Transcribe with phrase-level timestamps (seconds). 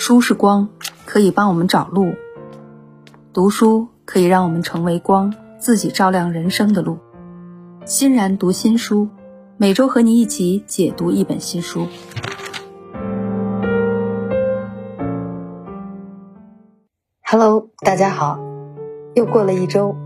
[0.00, 0.68] 书是光，
[1.06, 2.12] 可以帮我们找路；
[3.32, 6.98] 读书可以让我们成为光，自己照亮人生的路。
[7.84, 9.08] 欣然读新书，
[9.56, 11.88] 每周和你一起解读一本新书。
[17.28, 18.38] Hello，大家好，
[19.16, 19.96] 又过了一周，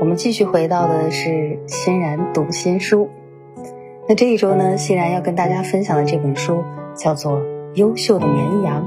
[0.00, 3.10] 我们继续回到的是欣然读新书。
[4.08, 6.62] 那这一周呢，欣然要跟大家分享的这本书
[6.94, 7.40] 叫做
[7.74, 8.84] 《优秀的绵羊》。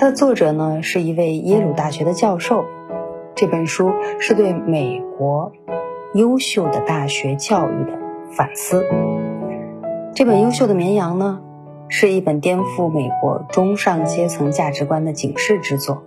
[0.00, 2.64] 它的作者呢是一位耶鲁大学的教授。
[3.34, 5.52] 这本书是对美国
[6.14, 7.98] 优秀的大学教育的
[8.34, 8.82] 反思。
[10.14, 11.42] 这本《优秀的绵羊》呢，
[11.88, 16.02] 是一本颠覆美国中上阶层价值观的警示之作。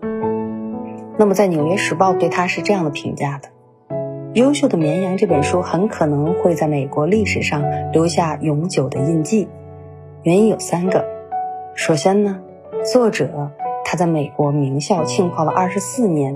[1.19, 3.49] 那么，在《纽约时报》对它是这样的评价的：
[4.33, 9.47] 《优秀的绵羊》这本书很可能会在美国历史上留下永久的印记。
[10.23, 11.05] 原因有三个。
[11.75, 12.39] 首先呢，
[12.91, 13.51] 作者。
[13.83, 16.35] 他在美国名校浸泡了二十四年，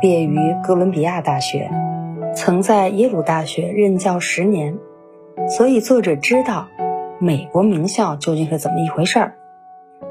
[0.00, 1.70] 毕业于哥伦比亚大学，
[2.34, 4.78] 曾在耶鲁大学任教十年，
[5.48, 6.68] 所以作者知道
[7.18, 9.34] 美国名校究竟是怎么一回事儿。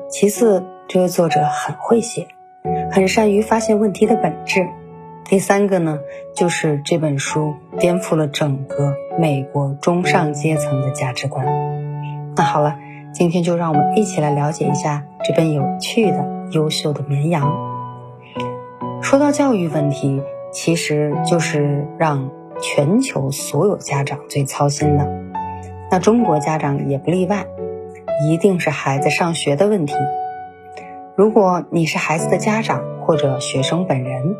[0.09, 2.27] 其次，这位作者很会写，
[2.91, 4.67] 很善于发现问题的本质。
[5.25, 5.99] 第三个呢，
[6.35, 11.45] 就是这本书颠覆了整个美国中上阶层的价值观。
[12.35, 12.77] 那好了，
[13.13, 16.33] 今天就让我们一起来了解一下这本有趣的。
[16.53, 17.51] 优秀的绵羊。
[19.01, 22.29] 说到教育问题，其实就是让
[22.61, 25.11] 全球所有家长最操心的。
[25.89, 27.47] 那中国家长也不例外，
[28.27, 29.95] 一定是孩子上学的问题。
[31.15, 34.35] 如果你是孩子的家长或者学生本人，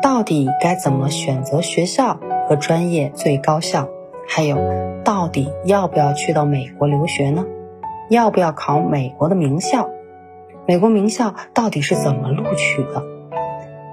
[0.00, 3.88] 到底该怎么选择学校和专业最高效？
[4.28, 4.56] 还有，
[5.02, 7.44] 到底要不要去到美国留学呢？
[8.10, 9.88] 要不要考美国的名校？
[10.66, 13.04] 美国名校到底是怎么录取的？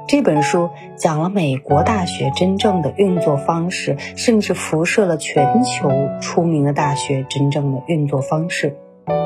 [0.07, 8.75] 这本书讲了美国大学真正的运作方式，甚至辐射了全球出名的大学真正的运作方式。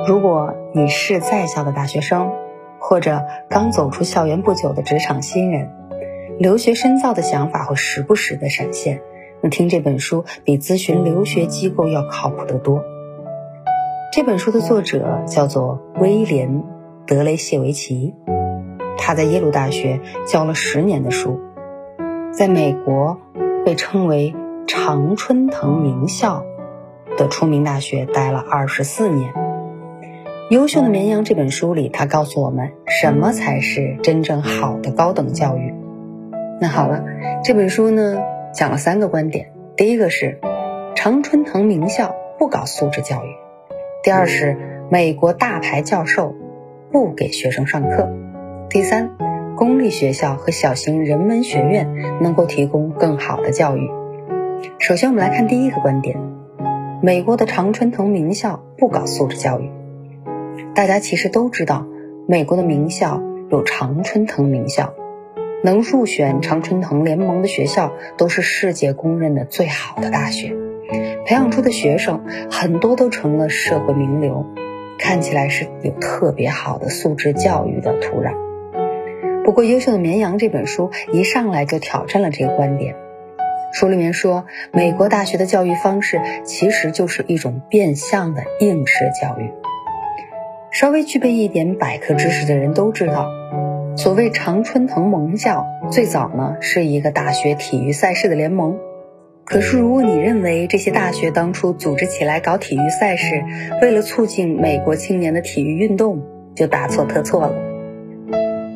[0.06, 2.30] 如果你是在校的大学生，
[2.78, 5.70] 或者刚走出校园不久的职场新人，
[6.38, 9.02] 留学深造的想法会时不时的闪现。
[9.42, 12.84] 那听这本书比咨询留学机构要靠谱得多。
[14.12, 16.64] 这本书的作者叫做威廉。
[17.08, 18.14] 德雷谢维奇，
[18.98, 21.40] 他在耶鲁大学教了十年的书，
[22.34, 23.18] 在美国
[23.66, 24.36] 被称为
[24.68, 26.44] 常春藤名校
[27.18, 29.34] 的出名大学待了二十四年。
[30.50, 35.74] 《优秀的绵羊》这本书里，他告诉我们什么才是真正好的高等教育。
[36.60, 37.06] 那好了，
[37.46, 38.22] 这本书呢
[38.54, 40.40] 讲了三个观点：第一个是
[40.96, 43.30] 常春藤名校不搞素质教育；
[44.04, 44.58] 第二是
[44.90, 46.36] 美国大牌教授。
[46.92, 48.10] 不给学生上课。
[48.70, 49.12] 第三，
[49.56, 51.90] 公立学校和小型人文学院
[52.20, 53.90] 能够提供更好的教育。
[54.78, 56.18] 首先，我们来看第一个观点：
[57.02, 59.72] 美国的常春藤名校不搞素质教育。
[60.76, 61.88] 大家其实都知道，
[62.28, 64.94] 美国的名校有常春藤名校，
[65.64, 70.54] 能入选常春藤联盟的学校都是世界公认的最好的大学，
[71.26, 74.46] 培养出的学生很多都成了社会名流。
[75.00, 78.34] 看起来是有特别好的素质教育的土壤。
[79.44, 82.96] 不过，《优秀的绵羊》这本书一上来就挑战了这个观点。
[83.74, 89.52] 书里面说，美国大学的教育方式其实就是一种变相的应试教育。
[90.70, 93.28] 稍微具备一点百科知识的人都知道，
[93.98, 98.78] 所谓常春藤盟校，最早呢是一个大学体育赛事的联盟。
[99.52, 103.44] 可是，如果你认为这些大学当初组织起来搞体育赛事，
[103.82, 106.24] 为了促进美国青年的体育运动，
[106.56, 107.54] 就大错特错了。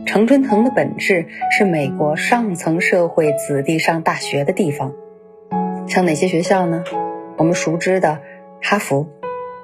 [0.06, 1.28] 常春藤的本质
[1.58, 4.91] 是美国上层社会子弟上大学的地方，
[5.88, 6.84] 像哪些学校呢？
[7.38, 8.19] 我们熟知的
[8.62, 9.07] 哈佛、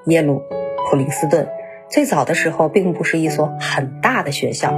[0.05, 0.41] 耶鲁、
[0.89, 1.45] 普林斯顿，
[1.89, 4.73] 最早的时候并不是一所很大的学校，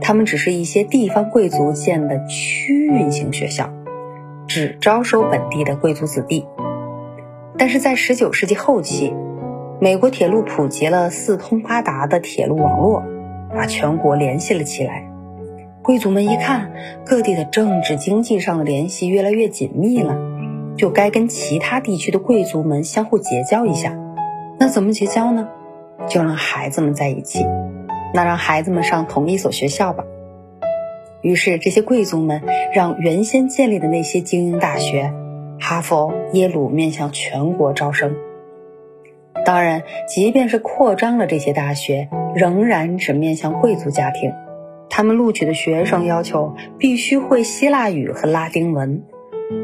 [0.00, 3.72] 他们只是一些地方贵族建的区域型学校。
[4.46, 6.46] 只招收本地的贵族子弟，
[7.58, 9.12] 但是在19世纪后期，
[9.80, 13.02] 美国铁路普及了四通八达的铁路网络，
[13.54, 15.10] 把全国联系了起来。
[15.82, 16.72] 贵族们一看，
[17.04, 20.16] 各地的政治经济上的联系越来越紧密了，
[20.76, 23.96] 就该跟其他地区的贵族们相互结交一下。
[24.58, 25.48] 那怎么结交呢？
[26.08, 27.44] 就让孩子们在一起，
[28.14, 30.04] 那让孩子们上同一所学校吧。
[31.26, 32.40] 于是，这些贵族们
[32.72, 35.12] 让原先建立的那些精英大学——
[35.58, 38.14] 哈佛、耶鲁——面向全国招生。
[39.44, 44.32] 当然，即便是扩张了这些大学，仍然只面向贵族家庭。
[44.88, 49.02] 他们录取的学生要求必须会希腊语和拉丁文。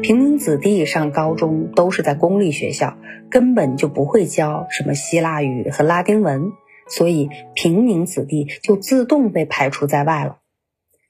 [0.01, 2.97] 平民子弟上高中都是在公立学校，
[3.31, 6.51] 根本就不会教什么希腊语和拉丁文，
[6.89, 10.39] 所以平民子弟就自动被排除在外了。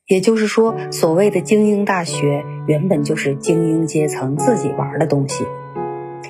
[0.06, 5.46] 也就是说，所谓的精英大学原本就是精英阶层自己玩的东西，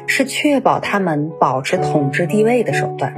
[0.06, 3.16] 是确保他们保持统治地位的手段。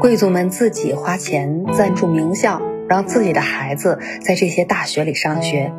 [0.00, 5.72] 贵族们自己花钱赞助名校，让自己的孩子在这些大学里上学。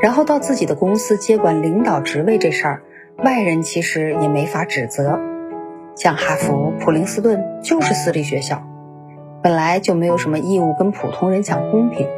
[0.00, 2.82] 然后到自己的公司接管领导职位这事儿，
[3.22, 5.20] 外人其实也没法指责。
[5.94, 8.62] 像哈佛、普林斯顿就是私立学校，
[9.42, 12.08] 本来就没有什么义务跟普通人讲公平。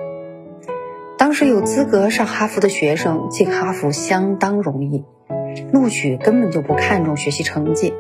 [1.23, 5.05] 当时有资格上哈佛的学生进哈佛相当容易，
[5.73, 7.95] 录取根本就不看重学习成绩。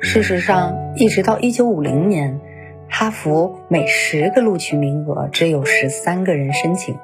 [0.00, 2.40] 事实上，一直到1950年，
[2.88, 6.96] 哈佛每十个录取名额只有十三个人申请，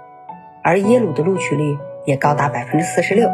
[0.64, 1.76] 而耶鲁的录取率。
[2.06, 3.28] 也高达百分之四十六，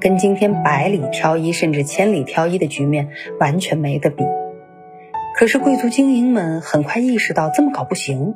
[0.00, 3.08] 跟今天百里挑一甚至千里挑一的局面
[3.40, 4.22] 完全没得比。
[5.34, 8.34] 可是贵族精英们很快意识到这么搞不行，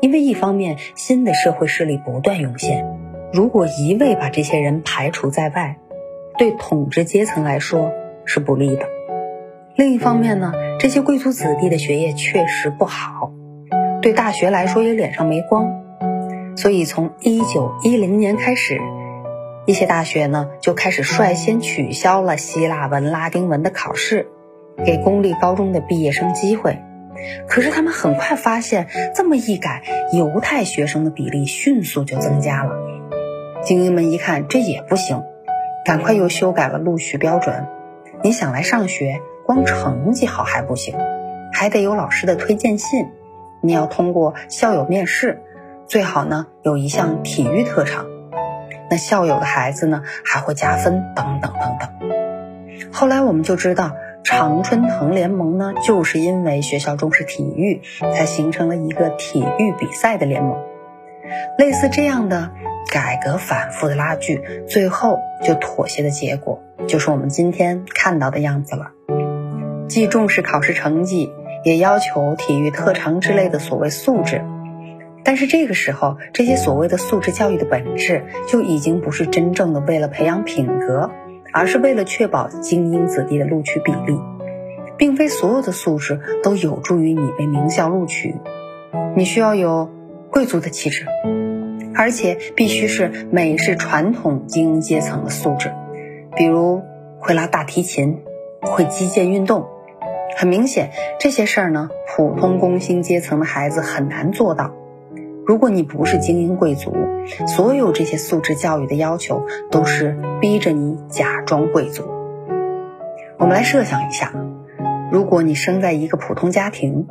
[0.00, 2.84] 因为一方面新的社会势力不断涌现，
[3.32, 5.76] 如果一味把这些人排除在外，
[6.38, 7.92] 对统治阶层来说
[8.24, 8.86] 是不利的；
[9.76, 13.32] 另一方面呢，这些贵族子弟的学业确实不好，
[14.00, 15.70] 对大学来说也脸上没光，
[16.56, 18.80] 所以从一九一零年开始。
[19.66, 24.26] 一些大学呢就开始率先取消了希腊文、拉丁文的考试，
[24.84, 26.78] 给公立高中的毕业生机会。
[27.48, 29.82] 可是他们很快发现，这么一改，
[30.12, 32.72] 犹太学生的比例迅速就增加了。
[33.62, 35.22] 精英们一看这也不行，
[35.84, 37.66] 赶快又修改了录取标准。
[38.22, 40.94] 你想来上学，光成绩好还不行，
[41.52, 43.08] 还得有老师的推荐信。
[43.62, 45.42] 你要通过校友面试，
[45.86, 48.06] 最好呢有一项体育特长。
[48.90, 52.90] 那校友的孩子呢，还会加分等等等等。
[52.90, 60.56] 后来我们就知道，常春藤联盟呢，就是因为学校重视体育，才形成了一个体育比赛的联盟。
[61.58, 62.50] 类似这样的
[62.92, 68.92] 改革反复的拉锯，最后就妥协的结果，就是我们今天看到的样子了。
[69.88, 71.32] 既重视考试成绩，
[71.64, 74.44] 也要求体育特长之类的所谓素质。
[75.22, 81.10] 但是这个时候，这些所谓的素质教育的本质就已经不是真正的为了培养品格，
[81.52, 84.18] 而是为了确保精英子弟的录取比例，
[84.96, 88.36] 并非所有的素质都有助于你被名校录取。
[89.16, 89.90] 你需要有
[90.30, 91.06] 贵族的气质，
[91.94, 95.72] 而且必须是美式传统精英阶层的素质，
[96.36, 96.82] 比如
[97.18, 98.20] 会拉大提琴，
[98.60, 99.66] 会击剑运动。
[100.36, 104.72] 很明显，这些事儿呢，普通工薪阶层的孩子很难做到。
[105.50, 106.94] 如果你不是精英贵族，
[107.48, 112.04] 所有这些素质教育的要求都是逼着你假装贵族。
[113.36, 114.32] 我们来设想一下，
[115.10, 117.08] 如果你生在一个普通家庭，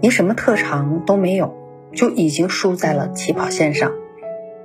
[0.00, 1.54] 你什么特长都没有，
[1.92, 3.92] 就已经输在了起跑线上。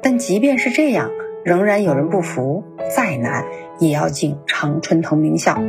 [0.02, 1.12] 但即便是这样，
[1.46, 2.64] 仍然有人不服，
[2.96, 3.46] 再难
[3.78, 5.60] 也要进常春藤名校。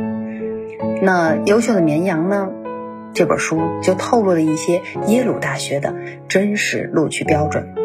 [1.03, 2.49] 那优秀的绵羊呢？
[3.13, 5.93] 这本书就透露了一些耶鲁大学的
[6.27, 7.75] 真实录取标准。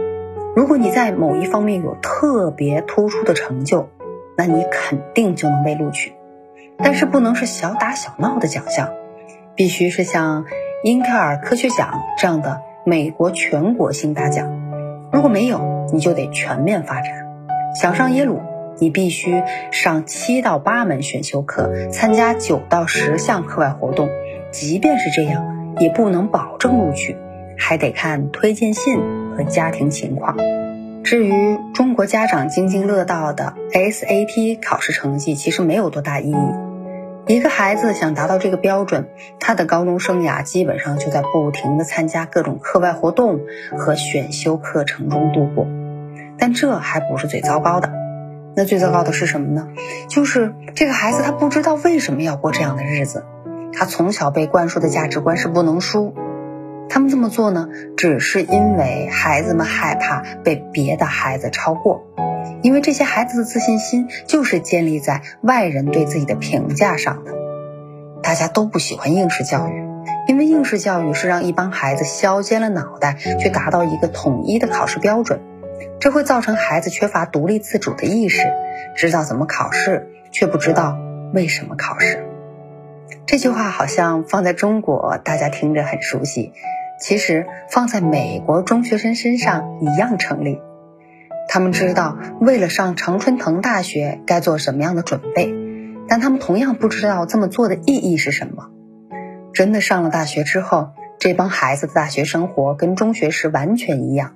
[0.55, 3.89] 如果你在某一方面有特别突出的成就，
[4.37, 6.13] 那你肯定就能被录取。
[6.79, 8.91] 但是不能是小打小闹的奖项，
[9.55, 10.45] 必须是像
[10.83, 14.49] 英特尔科学奖这样的美国全国性大奖。
[15.13, 17.13] 如果没有，你就得全面发展。
[17.81, 18.41] 想上耶鲁，
[18.79, 19.43] 你必须
[19.73, 24.09] 上七到八门选修课，参加九到十项课外活动。
[24.59, 27.15] 即便是这样，也不能保证录取，
[27.59, 28.99] 还得看推荐信
[29.37, 30.35] 和家庭情况。
[31.05, 36.37] 至于中国家长津津乐道的 SAT 考试成绩，其实没有多大意义。
[37.27, 39.09] 一个孩子想达到这个标准，
[39.39, 43.41] 他的高中生涯基本上就在不停的参加各种课外活动
[43.77, 45.67] 和选修课程中度过。
[46.39, 47.93] 但这还不是最糟糕的，
[48.57, 49.69] 那最糟糕的是什么呢？
[50.09, 53.27] 就是这个孩子他不知道为什么要过这样的日子。
[53.73, 56.15] 他从小被灌输的价值观是不能输，
[56.89, 62.07] 他们这么做呢，只是因为孩子们害怕被别的孩子超过，
[62.63, 67.33] 因为这些孩子的自信心就是建立在外人对自己的评价上的。
[68.23, 69.85] 大家都不喜欢应试教育，
[70.27, 75.41] 因为应试教育是让一帮孩子削尖了脑袋去达到一个统一的考试标准，
[76.01, 78.43] 这会造成孩子缺乏独立自主的意识，
[78.97, 80.99] 知道怎么考试，却不知道
[81.35, 82.27] 为什么考试。
[83.27, 86.53] 这句话好像放在中国，大家听着很熟悉，
[87.01, 90.61] 其实放在美国中学生身上一样成立。
[91.49, 95.55] 他们知道为了上常春藤大学该做什么样的准备，
[96.09, 98.71] 但他们同样不知道这么做的意义是什么。
[99.53, 104.35] 真的上了大学之后，这帮孩子的大学生活跟中学时完全一样，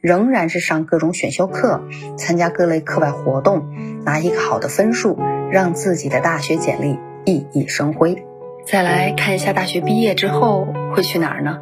[0.00, 1.82] 仍然是上各种选修课，
[2.18, 3.64] 参加各类课外活动，
[4.04, 5.18] 拿一个好的分数，
[5.50, 8.24] 让自己的大学简历熠熠生辉。
[8.64, 11.58] 再来看一下大学毕业之后会去哪儿呢？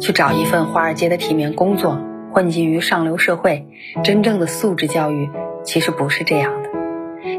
[0.00, 1.98] 去找一份华尔街的体面工作，
[2.32, 3.66] 混迹于上流社会。
[4.02, 5.28] 真正的素质教育
[5.62, 6.70] 其实不是这样的，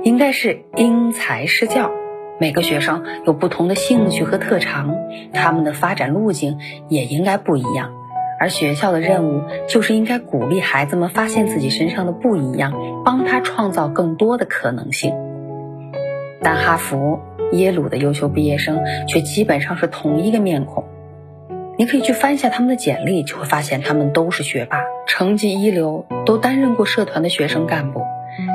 [0.04, 1.92] 应该是因材施教。
[2.40, 4.96] 每个学生有不同的兴趣和特长，
[5.34, 7.92] 他们的发展路径也应该不一样。
[8.40, 15.14] 而学校的任务就是应该鼓励孩子们发现自己身上的不一样，帮他创造更多的可能性。
[16.42, 17.20] 但哈佛。
[17.54, 20.84] 耶鲁的优秀毕业生却基本上是同一个面孔，
[21.78, 28.02] 你可以去翻一下他们的简历，就会发现他们都是学霸，成绩一流，都担任过社团的学生干部，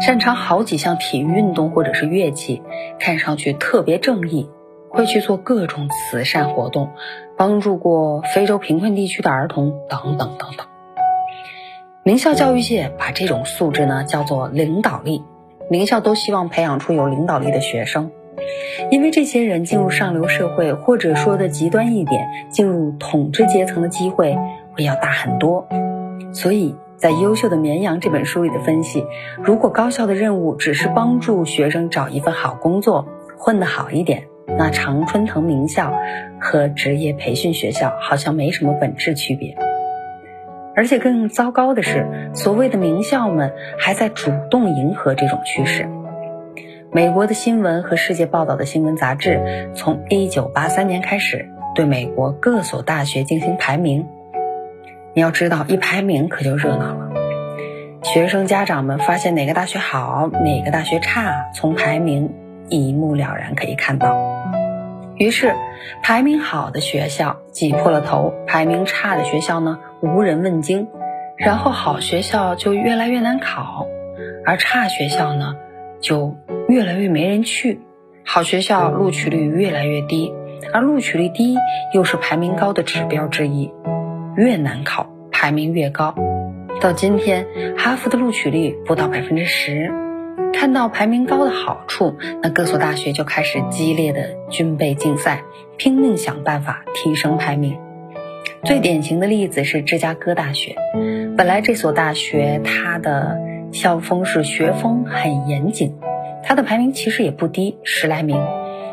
[0.04, 2.62] 擅长好几项体育运动或者是乐器，
[2.98, 4.50] 看上去特别正义，
[4.88, 6.90] 会去做各种慈善活动，
[7.36, 10.66] 帮助过非洲贫困地区的儿童等等等等。
[12.02, 15.22] 名校教育界把这种素质呢叫做领导力，
[15.70, 18.10] 名校都希望培养出有领导力的学生。
[18.90, 24.36] 因为这些人进入上流社会，或者说的极端一点，进入统治阶层的机会
[24.72, 25.68] 会要大很多。
[26.32, 29.04] 所以在《优秀的绵羊》这本书里的分析，
[29.42, 35.92] 如果高校的任务只是帮助学生找一份好工作，混得好一点，那常春藤名校
[36.40, 39.56] 和职业培训学校好像没什么本质区别。
[40.76, 45.88] 而且更糟糕的是，所谓的名校们还在主动迎合这种趋势。
[46.98, 54.08] 美国的新闻和世界报道的新闻杂志，从1983年开始对美国各所大学进行排名。
[55.14, 57.12] 你要知道，一排名可就热闹了。
[58.02, 62.34] 学生家长们发现哪个大学好，哪个大学差，从排名
[62.68, 64.16] 一目了然可以看到。
[65.14, 65.54] 于是，
[66.02, 70.88] 排名好的学校挤破了头，排名差的学校呢无人问津，
[71.36, 73.86] 然后好学校就越来越难考，
[74.44, 75.54] 而差学校呢
[76.00, 76.36] 就。
[76.68, 77.80] 越来越没人去，
[78.26, 80.34] 好学校录取率越来越低，
[80.70, 81.56] 而录取率低
[81.94, 83.72] 又是排名高的指标之一，
[84.36, 86.14] 越难考排名越高。
[86.78, 87.46] 到今天，
[87.78, 89.90] 哈佛的录取率不到百分之十，
[90.52, 95.44] 看到排名高的好处，那各所大学就开始激烈的军备竞赛，
[95.78, 97.78] 拼命想办法提升排名。
[98.62, 100.76] 最典型的例子是芝加哥大学，
[101.34, 103.38] 本来这所大学它的
[103.72, 105.94] 校风是学风很严谨。
[106.42, 108.40] 他的排名其实也不低，十来名，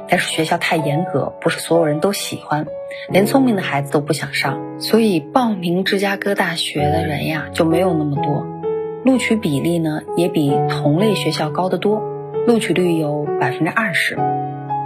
[0.10, 2.66] 但是学校太严格，不是所有人都喜欢，
[3.10, 8.46] 连聪明的孩子都不想上，所以报名芝加哥大学的人呀就没有那么多，
[9.06, 12.02] 录取比例呢也比同类学校高得多，
[12.46, 14.18] 录取率有百分之二十，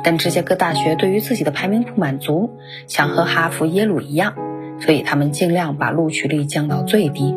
[0.04, 2.52] 但芝加哥大学对于自己的排名不满足，
[2.86, 4.36] 想和哈佛、耶鲁一样，
[4.80, 7.36] 所以他们尽量把录取率降到最低。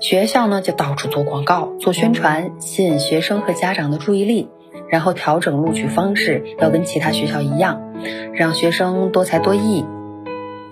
[0.00, 4.48] 学校呢就到处做广告、做宣传，吸引学生和家长的注意力，
[4.88, 7.92] 然后调整录取方式，要跟其他学校一样，
[8.32, 9.84] 让学生多才多艺。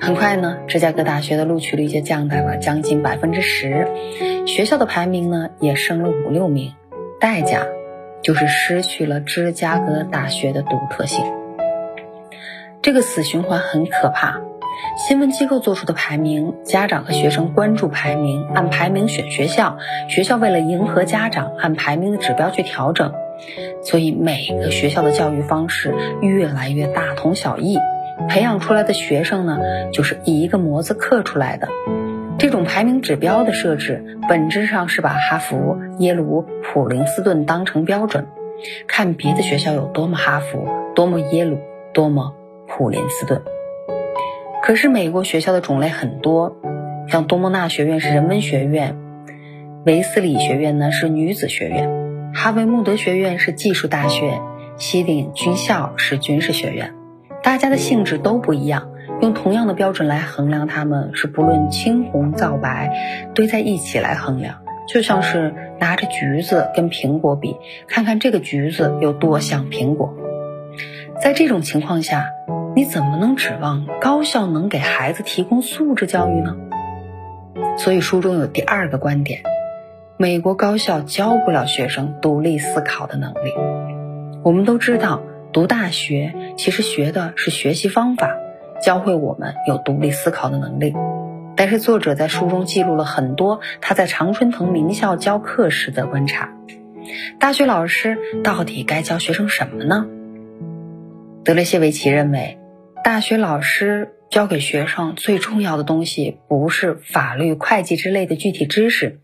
[0.00, 3.88] 很快呢，芝加哥大学的录取率就降到了将近百分之十，
[4.46, 6.74] 学校的排名呢也升了五六名，
[7.18, 7.66] 代价
[8.22, 11.24] 就是失去了芝加哥大学的独特性。
[12.80, 14.40] 这个死循环很可怕。
[14.96, 19.78] 新闻机构做出的排名，家长和学生关注排名，按排名选学校，
[20.08, 23.12] 学校为了迎合家长，按排名的指标去调整，
[23.82, 27.78] 所以每个学校的教育方式越来越大同小异，
[28.28, 29.58] 培养出来的学生呢，
[29.92, 31.68] 就是一个模子刻出来的。
[32.38, 38.26] 这种排名指标的设置，本质上是把哈佛、耶鲁、普林斯顿当成标准，
[38.86, 41.58] 看别的学校有多么哈佛，多么耶鲁，
[41.94, 42.34] 多么
[42.68, 43.40] 普林斯顿。
[44.66, 46.56] 可是美国学校的种类很多，
[47.06, 48.96] 像多蒙纳学院是人文学院，
[49.84, 54.40] 维斯理学院呢是女子学院，哈维穆德学院是技术大学，
[54.76, 56.94] 西点军校是军事学院。
[57.44, 64.56] 大家的性质都不一样，用同样的标准来衡量他们，是不论青红皂白堆在一起来衡量，
[64.88, 67.54] 就像是拿着橘子跟苹果比，
[67.86, 70.12] 看看这个橘子有多像苹果。
[71.22, 72.26] 在这种情况下。
[72.76, 76.58] 你怎么能指望高校能给孩子提供素质教育呢？
[77.78, 79.40] 所以书中有第二个观点：
[80.18, 83.54] 美国高校教不了学生独立思考的能力。
[84.42, 85.22] 我们都知道，
[85.54, 88.36] 读大学其实学的是学习方法，
[88.82, 90.94] 教会我们有独立思考的能力。
[91.56, 96.52] 但是作者在书中记录了很多他在常春藤名校教课时的观察。
[97.38, 100.06] 大学老师到底该教学生什么呢？
[101.42, 102.58] 德雷谢维奇认为，
[103.06, 109.20] 大学老师教给学生最重要的东西不是法律、会计之类的具体知识，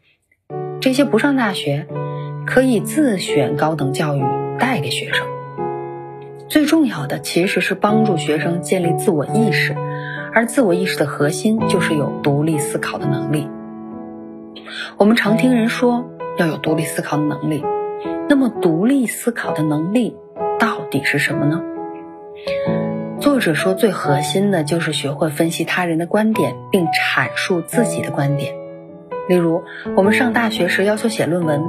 [0.80, 1.88] 这些不上大学
[2.46, 4.22] 可以自选高等教育
[4.56, 5.26] 带给学生。
[6.48, 9.74] 最重要的其实是帮助学生建立自我意识。
[10.32, 13.48] 而自我意识的核心就是有独立思考的能力。
[14.96, 16.08] 我们常听人说
[16.38, 17.64] 要有独立思考的能力，
[18.28, 20.16] 那么独立思考的能力
[20.60, 21.60] 到底是什么呢？
[23.22, 28.52] 作者说，最核心的就是学会分析他人的观点，并阐述自己的观点。
[29.28, 29.62] 例如，
[29.96, 31.62] 我们上大学时要求写论文，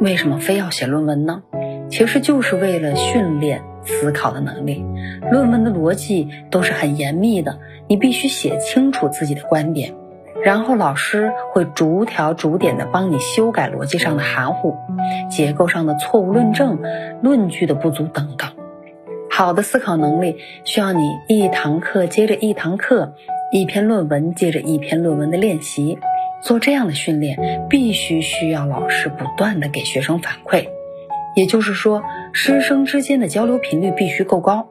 [0.00, 1.42] 为什么非要写论文呢？
[1.90, 3.64] 其实就是为了训练。
[3.84, 4.84] 思考的能力，
[5.28, 9.92] 论文的逻辑都是很严密的，你必须写清楚自己的观点，
[10.44, 14.76] 然后老师会逐条逐点的帮你修改逻辑上的含糊、
[15.28, 16.78] 结构上的错误论证、
[17.22, 18.50] 论据的不足等等。
[19.34, 23.14] 好的思考能力需要你一堂课接着一堂课，
[23.50, 25.98] 一篇论文接着一篇论文的练习。
[26.42, 30.66] 做这样的训练，必须需要老师不断的给学生反馈。
[31.34, 32.02] 也就是说，
[32.34, 34.68] 师生之间的交流频率必须够高，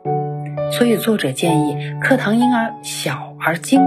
[0.72, 3.82] 所以作者建议课堂应而小而精，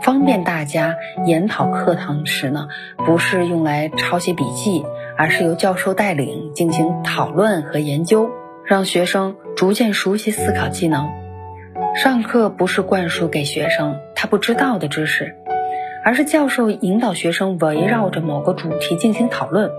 [0.00, 0.96] 方便大家
[1.26, 2.68] 研讨课堂时呢，
[3.04, 4.82] 不是用来抄写笔记，
[5.18, 8.30] 而是由教授带领进行讨论和研究，
[8.64, 11.08] 让学生逐渐熟悉思考技能。
[11.94, 15.34] 上课不是灌输给学生他不知道的知识，
[16.04, 19.70] 而是教授引导学生围绕着某个主题进行讨论。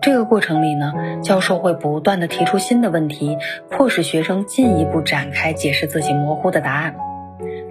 [0.00, 3.36] 这个过程里呢，教授会不断的提出新的问题，
[3.70, 6.96] 迫使学生进一步展开解释自己模糊的答案。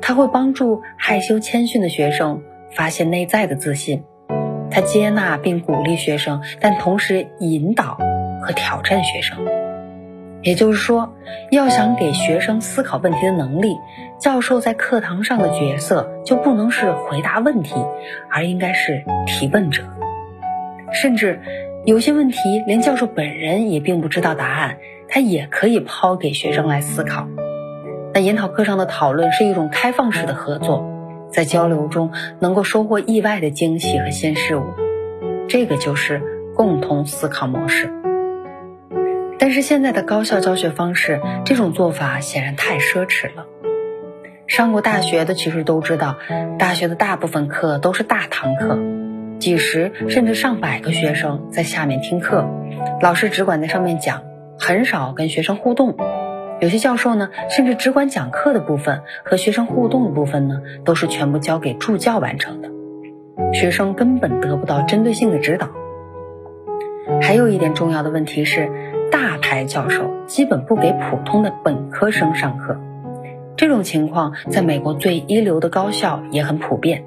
[0.01, 4.03] 他会帮助害羞谦逊的学生发现内在的自信。
[4.69, 7.97] 他接纳并鼓励学生，但同时引导
[8.41, 9.62] 和挑战学生。
[10.43, 11.15] 也就是说，
[11.51, 13.75] 要想给学生思考问题的能力，
[14.19, 17.73] 教授在课堂上的角色就不能是回答问题，
[18.29, 19.83] 而应该是提问者，
[20.91, 21.41] 甚至。
[21.85, 24.77] 有些问题连教授本人也并不知道答案，
[25.09, 27.27] 他也可以抛给学生来思考。
[28.13, 30.85] 那研讨课上的讨论是一种开放式的合作，
[31.29, 34.63] 在交流中能够收获意外的惊喜和新事物，
[35.49, 36.21] 这个就是
[36.55, 37.91] 共同思考模式。
[39.43, 43.45] 但是现在的高校教学方式，这种做法显然太奢侈了。
[44.47, 46.15] 上过大学的其实都知道，
[46.57, 48.79] 大学的大部分课都是大堂课。
[49.39, 52.47] 几十甚至上百个学生在下面听课，
[53.01, 54.23] 老师只管在上面讲，
[54.57, 55.97] 很少跟学生互动。
[56.61, 62.69] 有些教授呢，甚至只管讲课的部分和学生互动的部分呢，都是全部交给助教完成的，
[63.51, 65.67] 学生根本得不到针对性的指导。
[67.21, 68.69] 还有一点重要的问题是，
[69.13, 72.79] 大牌教授基本不给普通的本科生上课，
[73.55, 77.05] 这种情况在美国最一流的高校也很普遍。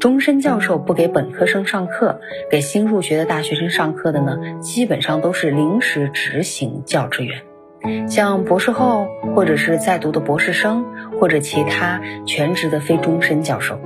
[0.00, 2.18] 终身教授不给本科生上课，
[2.50, 10.86] 给新入学的大学生上课的呢，基本上都是临时执行教职员，像博士后或者是在读的博士生，
[11.20, 13.78] 或者其他全职的非终身教授。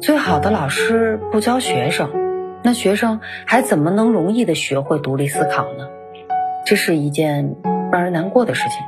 [0.00, 2.08] 最好的老师不教学生，
[2.64, 5.90] 那学生还怎么能容易的学会独立思考呢？
[6.68, 7.56] 这是一件
[7.90, 8.86] 让人难过的事情。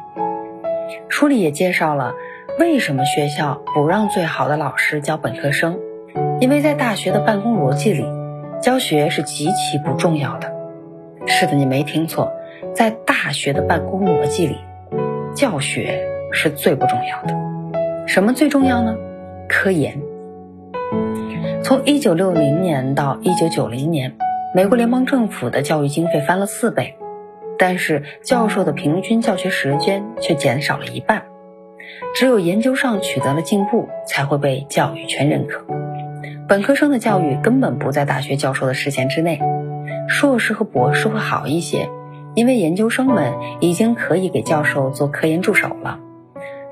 [1.09, 2.13] 书里也介绍了
[2.59, 5.79] 为什么学校不让最好的老师教本科生。
[6.43, 8.05] 因为在大学的办公逻辑里，
[8.61, 10.53] 教学是极其不重要的。
[11.27, 12.31] 是的，你没听错，
[12.75, 14.59] 在大学的办公逻辑里，
[15.35, 17.35] 教学是最不重要的。
[18.07, 18.95] 什么最重要呢？
[19.49, 20.03] 科研。
[21.65, 24.17] 从1960年到1990年，
[24.55, 26.97] 美国联邦政府的教育经费翻了四倍，
[27.61, 31.25] 但是教授的平均教学时间却减少了一半。
[32.15, 35.67] 只有研究上取得了进步，才会被教育圈认可。
[36.49, 39.39] 本科生的教育根本不在大学教授的视线之内，
[40.09, 41.91] 硕士和博士会好一些，
[42.35, 46.01] 因为研究生们已经可以给教授做科研助手了，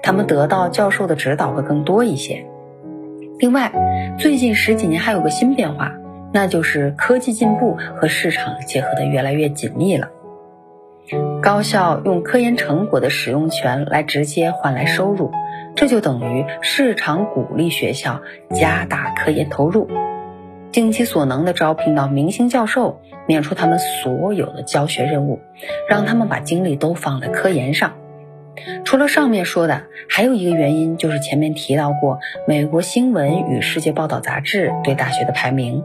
[0.03, 2.46] 他们得到教授的指导会更多一些。
[3.38, 3.70] 另外，
[4.18, 5.92] 最近十几年还有个新变化，
[6.33, 10.09] 那就是科技进步和市场结合的越来越紧密了。
[11.40, 15.31] 高校用科研成果的使用权来直接换来收入。
[15.77, 18.20] 这就等于市场鼓励学校
[18.53, 19.88] 加大科研投入，
[20.72, 25.40] 尽其所能的招聘到明星教授，免除他们所有的教学任务，
[25.88, 27.92] 让他们把精力都放在科研上。
[28.85, 35.85] 除了上面说的，还有一个原因就是前面提到过，美国新闻与世界报道杂志对大学的排名。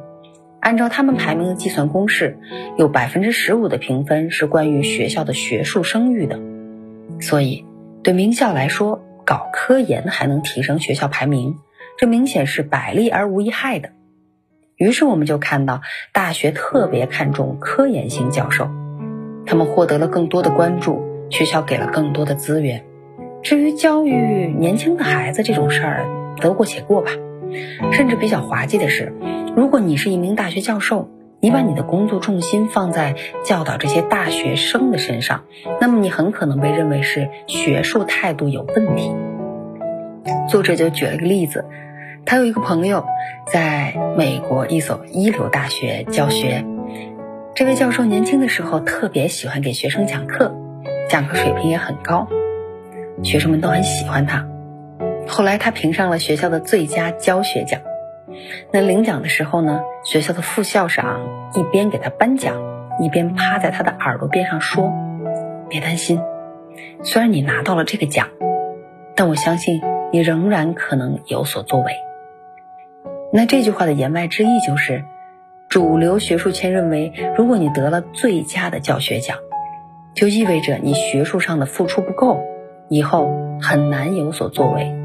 [0.64, 2.38] 按照他们排名的计算公式，
[2.78, 6.40] 有百分之十五的评分是关于学校的学术声誉的。
[7.20, 7.66] 所以，
[8.02, 11.58] 对名校来说，搞科研还能提升学校排名，
[11.98, 13.90] 这明显是百利而无一害的。
[14.78, 15.82] 于是，我们就看到
[16.14, 18.70] 大学特别看重科研型教授，
[19.46, 21.04] 他们获得了更多的关注。
[21.30, 22.86] 学校给了更多的资源。
[23.42, 26.06] 至于教育年轻的孩子这种事儿，
[26.40, 27.12] 得过且过吧。
[27.92, 29.14] 甚至比较滑稽的是，
[29.56, 35.44] 如果你是一名大学教授，你把你的工作重心放在教导这些大学生的身上，
[35.82, 39.12] 那么你很可能被认为是学术态度有问题。
[40.50, 41.66] 作者就举了个例子，
[42.26, 43.06] 他有一个朋友
[43.48, 46.66] 在美国一所一流大学教学，
[47.56, 50.56] 这位教授年轻的时候特别喜欢给学生讲课。
[51.10, 52.28] 讲课水平也很高，
[53.24, 54.48] 学生们都很喜欢他。
[55.28, 57.82] 后来他评上了学校的最佳教学奖。
[58.72, 61.22] 那领奖的时候呢，学校的副校长
[61.54, 62.56] 一边给他颁奖，
[63.00, 64.92] 一边趴在他的耳朵边上说
[65.70, 66.20] ：“别担心，
[67.04, 68.30] 虽然你拿到了这个奖，
[69.16, 69.82] 但我相信
[70.12, 71.94] 你仍然可能有所作为。”
[73.32, 75.04] 那这句话的言外之意就是，
[75.70, 79.38] 主流学术圈认为，如果你得了最佳的教学奖，
[80.16, 82.42] 就意味着你学术上的付出不够，
[82.90, 83.32] 以后
[83.62, 85.03] 很难有所作为。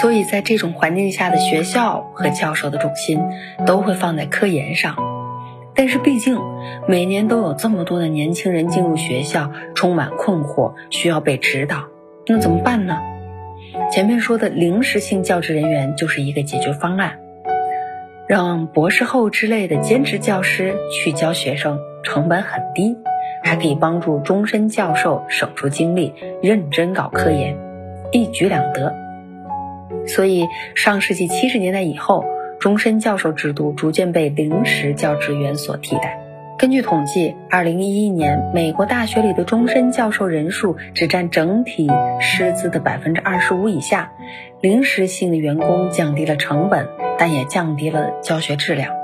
[0.00, 3.20] 所以在这种环境下的学校和教授的重心
[3.66, 4.96] 都会放在科研上。
[5.74, 6.38] 但是毕竟
[6.86, 11.84] 每年都有这么多的年轻人进入学校，充满困惑，需要被指导，
[12.26, 12.98] 那怎么办呢？
[13.90, 17.18] 前面说的临时性教职人员就是一个解决方案，
[18.28, 22.96] 让博士后之类的兼职教师去教学生，成本很低。
[23.42, 27.58] 还可以帮助终身教授省出精力，认真搞科研，
[28.10, 28.94] 一举两得。
[30.06, 32.24] 所以，上世纪七十年代以后，
[32.60, 36.20] 终身教授制度逐渐被临时教职员所替代。
[36.56, 41.90] 根据统计，二零一一年美国大学里的终身教授人数只占整体
[42.20, 44.12] 师资的百分之二十五以下。
[44.60, 46.88] 临时性的员工降低了成本，
[47.18, 48.94] 但也降低了教学质量，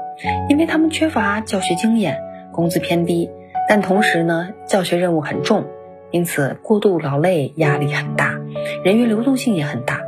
[0.48, 2.18] 因为他们缺乏教学经验，
[2.52, 3.28] 工资偏低。
[3.68, 5.66] 但同时呢，教学任务很重，
[6.12, 8.38] 因此过度劳累压力很大，
[8.84, 10.00] 人员流动性也很大。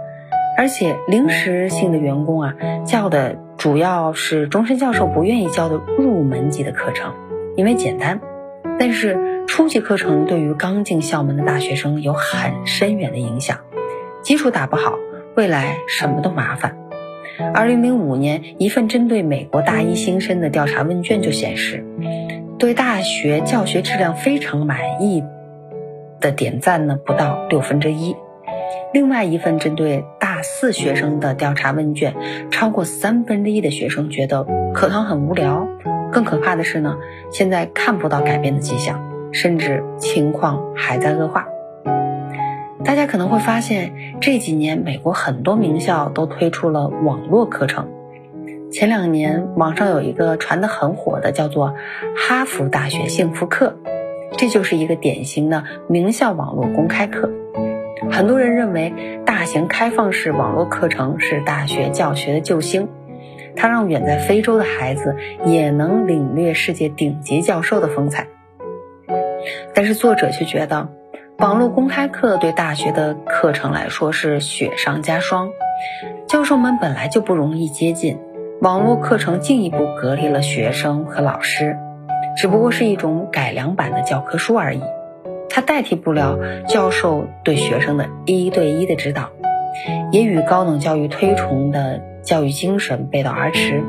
[0.63, 2.55] 而且临时性的员工啊，
[2.87, 7.15] 教的主要是终身教授不愿意教的入门级的课程，
[7.57, 8.21] 因为简单。
[8.79, 13.59] 但是初级课程对于刚进校门的大学生有很深远的影响，
[14.23, 14.95] 基础打不好，
[15.35, 16.77] 未来什么都麻烦。
[17.53, 21.85] 二零零五年，一份针对美国大一新生的调查问卷就显示。
[22.61, 25.25] 对大学教学质量非常满意
[26.21, 28.15] 的点赞呢，不到六分之一。
[28.93, 32.15] 另外一份针对大四学生的调查问卷，
[32.51, 35.67] 超过三分之一的学生觉得课堂很无聊。
[36.11, 36.99] 更可怕的是呢，
[37.31, 41.47] 现在看不到改变的迹象，甚至情况还在恶化。
[42.85, 47.89] 大家可能会发现，这几年美国很多名校都推出了网络课程。
[48.71, 51.75] 前两年，网上有一个传得很火的，叫做
[52.17, 53.79] “哈佛大学幸福课”，
[54.37, 57.31] 这就是一个典型的名校网络公开课。
[58.11, 62.89] 很多人认为，大型开放式网络课程是大学教学的救星，
[63.57, 68.27] 它让远在非洲的孩子也能领略世界顶级教授的风采。
[69.75, 70.89] 但是作者却觉得，
[71.39, 75.51] 网络公开课对大学的课程来说是雪上加霜，
[76.27, 78.19] 教授们本来就不容易接近。
[78.61, 81.77] 网络课程进一步隔离了学生和老师，
[82.37, 84.83] 只不过是一种改良版的教科书而已，
[85.55, 89.29] 它代替不了教授对学生的一对一的指导，
[90.11, 93.83] 也与高等教育推崇的教育精神背道而驰。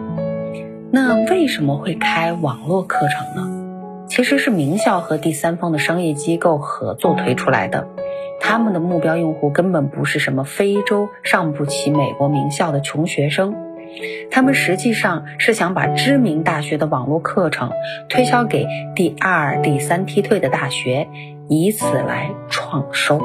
[0.92, 4.06] 那为什么会开网络课程呢？
[4.10, 7.88] 其实是名校和第三方的商业机构合作推出来的，
[8.42, 13.56] 他们的目标用户根本不是什么非洲上不起美国名校的穷学生。
[14.32, 17.72] 他们实际上是想把知名大学的网络课程
[18.10, 21.08] 推销给第二、第三梯队的大学，
[21.48, 23.22] 以此来创收。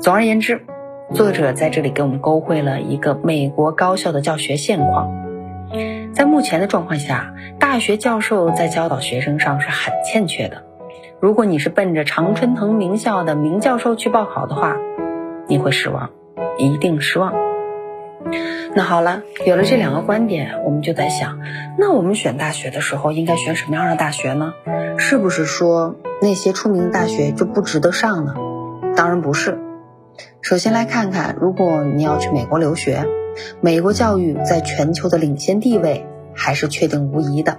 [0.00, 0.64] 总而言之，
[1.12, 5.10] 作者在这里给我们勾绘了一个美国高校的教学现况。
[6.12, 10.64] 在目前的状况下，大学教授在教导学生上是很欠缺的。
[11.20, 14.76] 如果你是奔着常春藤名校的名教授去报考的话，
[15.46, 16.10] 你会失望，
[16.58, 17.32] 一定失望。
[18.74, 21.38] 那好了，有了这两个观点，我们就在想，
[21.78, 24.54] 那我们选大学的时候应该选什么样的大学呢？
[24.96, 28.34] 是不是说那些出名的大学就不值得上呢？
[28.96, 29.58] 当然不是。
[30.40, 33.04] 首先来看看，如果你要去美国留学，
[33.60, 37.58] 美国教育在全球的领先地位还是确定无疑的。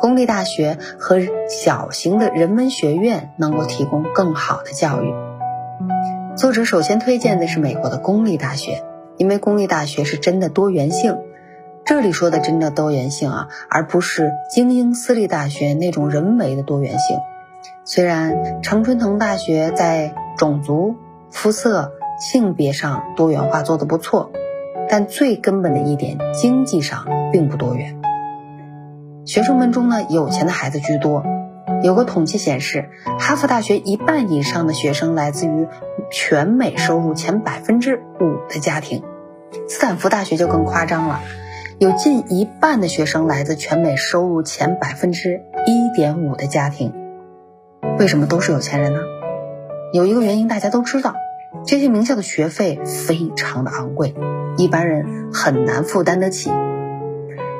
[0.00, 5.12] 公立大学和小型的人文学院能够提供更好的教育。
[6.36, 8.82] 作者首先推荐的是美国的公立大学，
[9.20, 11.18] 因为公立大学是真的多元性。
[11.84, 17.18] 这里说的真的多元性啊，而不是精英私立大学那种人为的多元性。
[17.84, 20.94] 虽然常春藤大学在种族、
[21.30, 24.32] 肤色、性别上多元化做得不错，
[24.88, 28.00] 但最根本的一点，经济上并不多元。
[29.26, 31.22] 学生们中呢，有钱的孩子居多。
[31.82, 35.66] 有个统计显示，哈佛大学一半以上的学生来自于
[36.10, 39.02] 全美收入前百分之五的家庭。
[39.66, 41.20] 斯坦福大学就更夸张了。
[41.78, 46.92] 有近一半的学生来自全美收入前百分之一点五的家庭，
[47.98, 49.00] 为什么都是有钱人呢？
[49.94, 51.14] 有一个原因大家都知道，
[51.64, 54.14] 这些名校的学费非常的昂贵，
[54.58, 56.50] 一般人很难负担得起。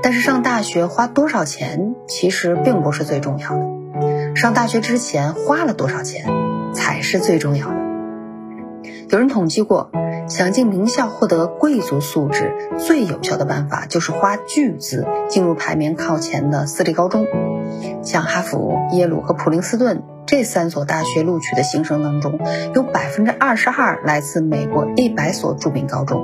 [0.03, 3.67] 但是上大学花多少钱其实并不是最重要的，
[4.35, 6.27] 上大学之前花了多少钱
[6.73, 7.77] 才是最重要的。
[9.09, 9.91] 有人统计过。
[10.29, 17.27] 想进名校获得贵族素质，最有效的办法就是花巨资进入排名靠前的私立高中。
[18.05, 22.39] 像哈佛、耶鲁和普林斯顿这三所大学录取的新生当中，
[22.77, 26.23] 有百分之二十二来自美国一百所著名高中，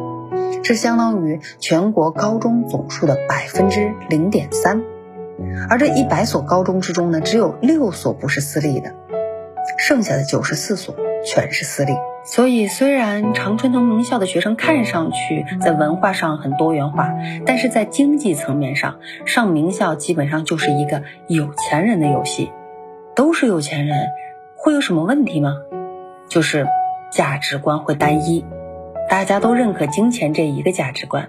[0.62, 4.84] 这相当于全国高中总数的百分之零点三。
[5.68, 8.94] 而这一百所高中之中呢，只有六所不是私立的，
[9.78, 10.94] 剩下的九十四所
[11.24, 11.92] 全是私立。
[12.24, 17.12] 所以，虽然常春藤名校的学生看上去在文化上很多元化，
[17.46, 22.50] 但是在经济层面上，上名校基本上就是一个有钱人的游戏。
[23.14, 24.08] 都是有钱人，
[24.56, 25.54] 会有什么问题吗？
[26.28, 26.66] 就是
[27.12, 28.44] 价值观会单一，
[29.08, 31.28] 大家都认可金钱这一个价值观，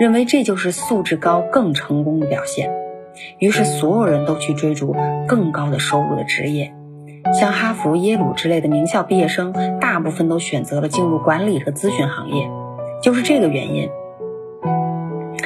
[0.00, 2.70] 认为这就是素质高更成功的表现，
[3.38, 4.94] 于是所有人都去追逐
[5.28, 6.74] 更高的收入的职业。
[7.38, 12.50] 像哈佛、耶鲁之类的名校毕业生，大部分都选择了进入管理和咨询行业，
[13.00, 13.88] 就是这个原因。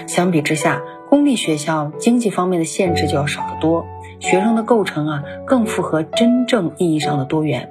[0.06, 3.84] 相比之下，公立学校经济方面的限制就要少得多，
[4.20, 7.70] 学生的构成啊更符合真正意义上的多元。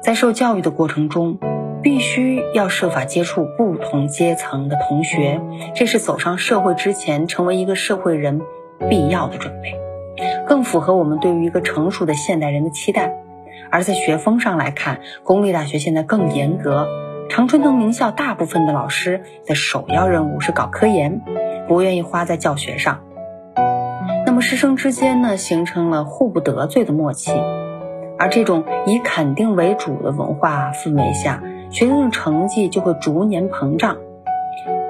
[0.00, 1.38] 在受教育的过程中，
[1.82, 5.40] 必须要设法接触不同阶层的同学，
[5.74, 8.40] 这是走上社会之前成为一个社会人
[8.88, 9.78] 必要的准备。
[10.46, 13.14] 更符合我们对于一个成熟的现代人的期待，
[13.70, 16.86] 而在学风上来看，公立大学现在更严格。
[17.30, 21.22] 常春藤名校大部分的老师的首要任务是搞科研，
[21.66, 23.00] 不愿意花在教学上。
[24.26, 27.32] 那么师生之间呢，形成了互不得罪的默契。
[28.18, 33.96] 而这种以肯定为主的文化氛围下，学生的成绩就会逐年膨胀。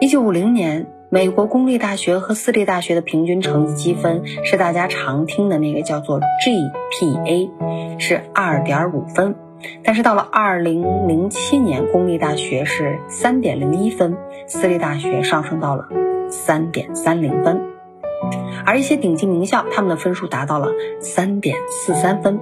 [0.00, 0.86] 一九五零年。
[1.14, 9.36] 美国公立大学和私立大学的平均成绩积分是大家常听的那个叫做 GPA，是二点五分。
[9.84, 14.16] 但是到了二零零七年，公立大学是三点零一分，
[14.48, 15.86] 私立大学上升到了
[16.30, 17.62] 三点三零分。
[18.66, 22.40] 而一些顶级名校，他们的分数达到了三点四三分。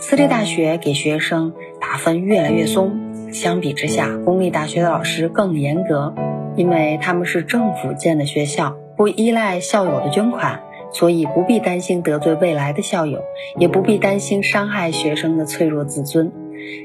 [0.00, 6.12] 私立大学给学生打分越来越松，相比之下，公立大学的老师更严格。
[6.56, 10.60] 因为他们是政府建的学校，不依赖校友的捐款，
[10.92, 13.20] 所以不必担心得罪未来的校友，
[13.56, 16.30] 也不必担心伤害学生的脆弱自尊。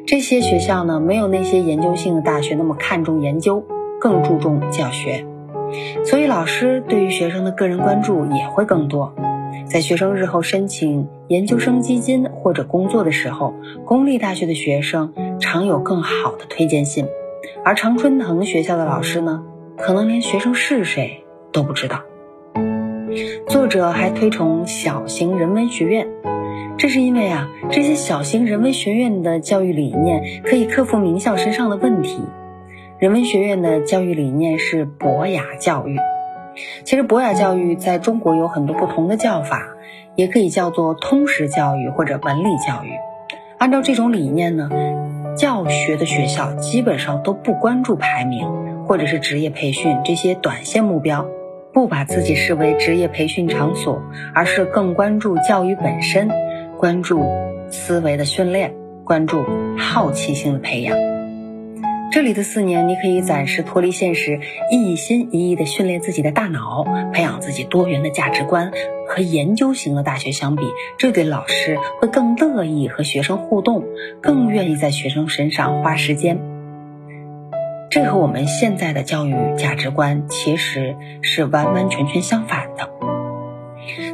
[0.07, 3.63] 这些学校呢，没有那些研究性的大学那么看重研究，
[3.99, 5.25] 更注重教学，
[6.05, 9.13] 所以老师对于学生的个人关注也会更多。
[9.65, 13.53] 在学生日后申请研究生基金或者工作的时候，
[13.85, 17.05] 公立大学的学生常有更好的推荐信，
[17.65, 19.43] 而常春藤学校的老师呢？
[19.77, 22.01] 可能连学生是谁都不知道。
[23.47, 26.07] 作者还推崇小型人文学院，
[26.77, 32.21] 这是因为啊，这些小型人文学院的教育理念可以克服名校身上的问题。
[32.99, 35.97] 人文学院的教育理念是博雅教育。
[36.83, 39.75] 其实博雅教育在中国有很多不同的叫法，
[40.15, 42.89] 也可以叫做通识教育或者文理教育。
[43.59, 44.69] 按照这种理念呢，
[45.37, 48.66] 教学的学校基本上都不关注排名。
[48.87, 51.27] 或者是职业培训这些短线目标，
[51.73, 54.01] 不把自己视为职业培训场所，
[54.33, 56.29] 而是更关注教育本身，
[56.77, 57.25] 关注
[57.69, 58.73] 思维的训练，
[59.03, 59.43] 关注
[59.77, 60.97] 好奇心的培养。
[62.09, 64.39] 这里的四年，你可以暂时脱离现实，
[64.71, 68.71] 一心一意地训练自己的大脑，培养自己多元的价值观。
[69.09, 70.63] 和研究型的大学相比，
[70.97, 73.83] 这对老师会更乐意和学生互动，
[74.21, 76.56] 更愿意在学生身上花时间。
[77.97, 82.91] 这和我们现在的教育价值观其实是完完全全相反的。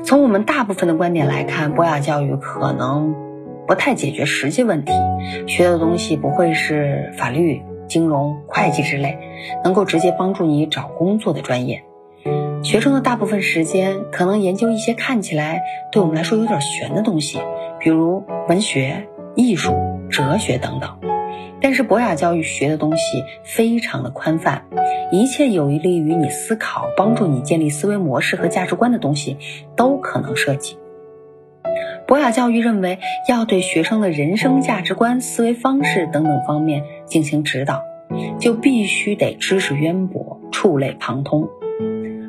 [0.06, 3.14] 从我们大部分的观点来看，博雅教育可能
[3.68, 4.94] 不太解决实际问题，
[5.48, 7.62] 学的东西不会是法律。
[7.90, 9.20] 金融、会计之类，
[9.66, 11.84] 能够直接帮助你找工作的专业。
[12.64, 17.40] 学生的大部分时间可能研究一些看起来对我们来说有点悬的东西，
[17.82, 19.76] 比如文学、艺术、
[20.10, 21.13] 哲学等等。
[21.64, 24.66] 但是博雅教育学的东西非常的宽泛，
[25.14, 29.38] 一切有利于你思考、帮助你建立思维模式和价值观的东西
[29.78, 30.78] 都可能涉及。
[32.06, 33.00] 博雅教育认为，
[33.30, 37.82] 要对学生的人生价值观、思维方式等等方面进行指导，
[38.42, 41.48] 就必须得知识渊博、触类旁通。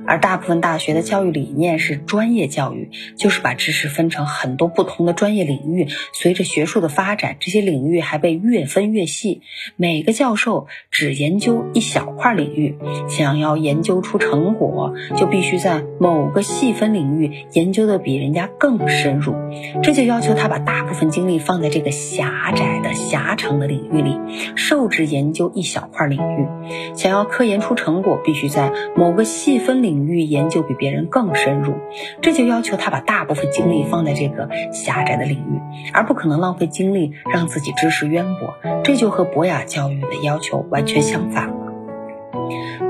[0.06, 5.88] 而大部分大学的教育理念是专业教育，就是把知识分成很多不同的专业领域。
[6.12, 9.40] 随着学术的发展，这些领域还被越分越细。
[9.76, 12.76] 每个教授只研究一小块领域，
[13.08, 19.34] 想要研究出成果，就必须在某个细分领域研究的比人家更深入。
[19.82, 24.18] 这就要求他把大部分精力放在这个狭窄的、狭长的领域里，
[24.54, 26.46] 受制研究一小块领域。
[26.94, 29.93] 想要科研出成果，必须在某个细分领。
[29.94, 31.74] 领域研究比别人更深入，
[32.20, 35.60] 这就要求他把大部分精力放在这个狭窄的领域，
[35.92, 38.54] 而不可能浪费精力让自己知识渊博。
[38.82, 41.54] 这就和博雅教育的要求完全相反了。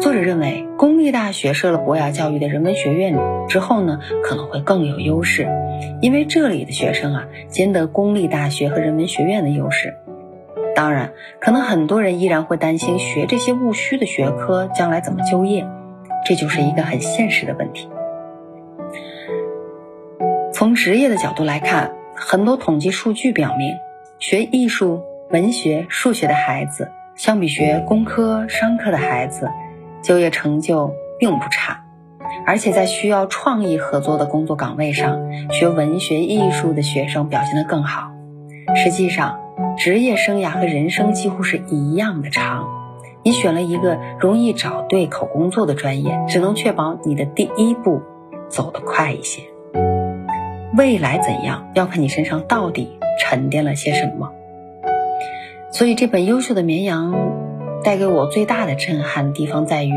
[0.01, 3.15] 作者认为，公立大学设了博雅教育的人文学院
[3.49, 5.47] 之后呢，可能会更有优势，
[6.01, 9.95] 因为这里的学生啊，兼得公立大学和人文学院的优势。
[10.75, 15.67] 当然，可能很多人依然会担心学这些务虚的学科将来怎么就业。
[16.25, 17.89] 这就是一个很现实的问题。
[20.53, 23.75] 从职业的角度来看，很多统计数据表明，
[24.19, 29.51] 学艺术、文学、数学的孩子，相比学工科、商科的孩子，
[30.03, 31.85] 就业成就并不差。
[32.47, 35.19] 而且在需要创意合作的工作岗位上，
[35.51, 38.13] 学文学艺术的学生表现得更好。
[38.77, 39.41] 实际上，
[39.77, 42.84] 职业生涯和人生几乎是一样的长。
[43.25, 48.03] 你选了一个容易找对口工作的专业，只能确保你的第一步
[48.49, 49.43] 走得快一些。
[50.77, 54.31] 未来怎样，要看你身上到底沉淀了些什么。
[55.71, 57.13] 所以，这本《优秀的绵羊》
[57.83, 59.93] 带给我最大的震撼地方在于，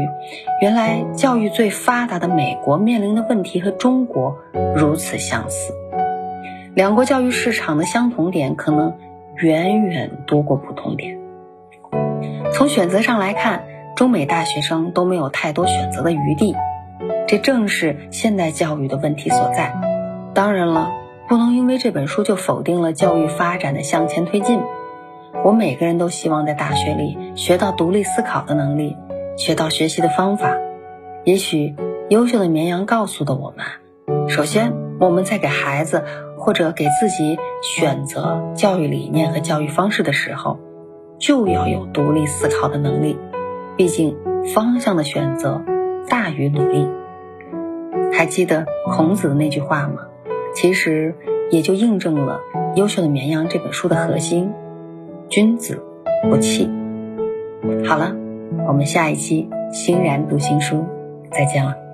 [0.62, 4.38] 原来教育最发达的美国面临的问题和中国
[4.74, 5.74] 如此相似。
[6.76, 8.94] 两国教育市场的相同点可能
[9.36, 11.18] 远远多过不同点。
[12.58, 13.66] 从选择上来看，
[13.96, 16.56] 中美大学生都没有太多选择的余地，
[17.28, 19.80] 这正是现代教育的问题所在。
[20.34, 20.92] 当然了，
[21.30, 24.60] 不能因为这本书就否定了教育发展的向前推进。
[25.46, 28.98] 我每个人都希望在大学里学到独立思考的能力，
[29.38, 30.58] 学到学习的方法。
[31.26, 31.76] 也许，
[32.10, 36.04] 优秀的绵羊告诉的我们：首先，我们在给孩子
[36.40, 40.58] 或者给自己选择教育理念和教育方式的时候。
[41.20, 43.18] 就要有独立思考的能力，
[43.76, 44.18] 毕竟
[44.54, 45.64] 方向的选择
[46.10, 46.88] 大于努力。
[48.14, 50.08] 还记得孔子的那句话吗？
[50.54, 51.16] 其实
[51.52, 52.42] 也就印证了
[52.78, 54.52] 《优秀的绵羊》这本书的核心：
[55.30, 55.84] 君子
[56.30, 56.70] 不器。
[57.88, 58.16] 好了，
[58.68, 60.86] 我们下一期欣然读新书，
[61.32, 61.87] 再见了。